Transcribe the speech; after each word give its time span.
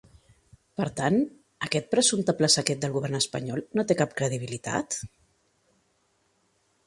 Per 0.79 0.85
tant, 0.99 1.17
aquest 1.67 1.89
presumpte 1.91 2.35
pla 2.39 2.49
secret 2.53 2.81
del 2.85 2.95
govern 2.97 3.19
espanyol 3.19 3.61
no 3.79 3.85
té 3.91 3.99
cap 3.99 4.15
credibilitat? 4.21 4.99